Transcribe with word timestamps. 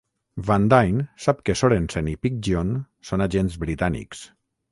Van 0.45 0.63
Dyne 0.73 1.03
sap 1.25 1.43
que 1.49 1.55
Sorensen 1.59 2.09
i 2.13 2.17
Pidgeon 2.27 2.73
són 3.11 3.27
agents 3.29 3.59
britànics. 3.67 4.27